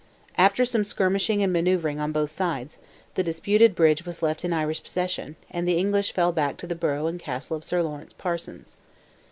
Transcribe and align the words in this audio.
After 0.35 0.65
some 0.65 0.83
skirmishing 0.83 1.43
and 1.43 1.53
manoeuvring 1.53 1.99
on 1.99 2.11
both 2.11 2.31
sides, 2.31 2.79
the 3.13 3.21
disputed 3.21 3.75
bridge 3.75 4.03
was 4.03 4.23
left 4.23 4.43
in 4.43 4.51
Irish 4.51 4.81
possession, 4.81 5.35
and 5.51 5.67
the 5.67 5.77
English 5.77 6.11
fell 6.11 6.31
back 6.31 6.57
to 6.57 6.65
the 6.65 6.73
borough 6.73 7.05
and 7.05 7.19
castle 7.19 7.55
of 7.55 7.63
Sir 7.63 7.83
Lawrence 7.83 8.13
Parsons. 8.13 8.77